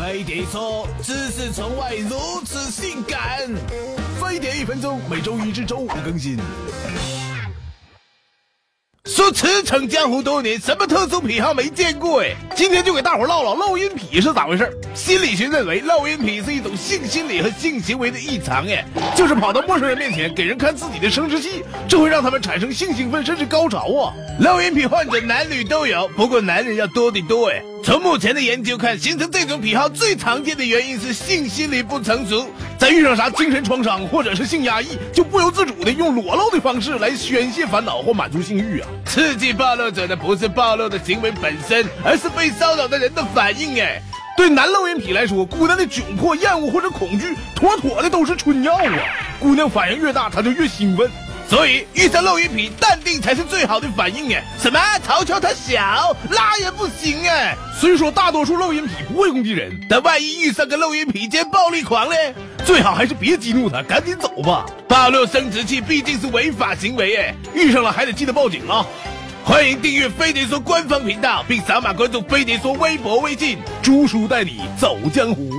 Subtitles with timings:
[0.00, 3.46] 飞碟说：“知识从外如此性感。”
[4.18, 6.38] 飞碟一分钟，每周一至周五更新。
[9.20, 12.34] 说驰骋江湖多年，什么特殊癖好没见过哎？
[12.56, 14.72] 今天就给大伙唠唠露阴癖是咋回事。
[14.94, 18.82] 心理学认为，露阴癖是一种性心理和性行为的异常哎，
[19.14, 24.14] 就是跑到陌生人面前给人看自己的生殖器，这会让他们产生性兴奋甚至高潮啊。
[24.40, 27.62] 露阴癖患者男女都有，不过男人要多得多哎。
[27.84, 32.48] 从目前的研究看，形成这种癖好最常见的原因是性心理不成熟，
[32.80, 38.88] 在遇上啥精神创伤或者是性压抑，就不由自主的用裸露的方式来宣泄烦恼或满足性欲啊。
[39.04, 43.78] 刺激暴露者的不是暴露的行为本身，而是被骚扰的人的反应。
[43.78, 44.00] 哎，
[44.34, 48.98] 对男露阴癖来说，姑娘的窘迫、厌恶或者恐惧，妥妥的都是春药啊。
[49.38, 51.10] 姑娘反应越大，她就越兴奋。
[51.50, 54.42] 所以遇上露阴癖，淡定才是最好的反应哎！
[54.56, 57.56] 什么嘲笑他小，那也不行哎。
[57.76, 62.32] 虽说大多数露阴癖不会攻击人，但万一遇上个露阴癖兼暴力狂嘞？
[62.64, 64.66] 最好还是别激怒他，赶紧走吧。
[64.88, 68.86] 暴露生殖器毕竟是违法行为哎，遇上了还得记得报警啊！
[69.42, 75.50] 欢迎订阅飞碟说官方频道，并扫码关注飞碟说微博、微信，朱叔带你走江湖。